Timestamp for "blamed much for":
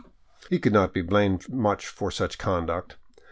1.03-2.09